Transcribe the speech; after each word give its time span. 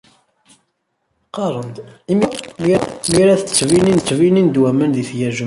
Qqaren-d: 1.27 1.77
"Imi 2.11 2.25
tcebḥeḍ, 2.29 2.83
mi 3.15 3.21
ara 3.23 3.39
tettesseḍ 3.39 3.69
ttbinin-d 3.99 4.55
waman 4.61 4.91
di 4.95 5.03
tgerjumtim." 5.09 5.39